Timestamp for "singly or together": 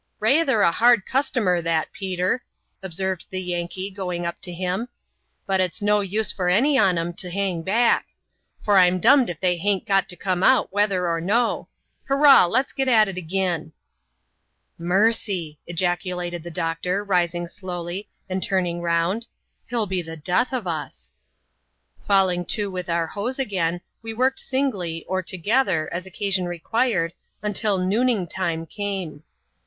24.39-25.87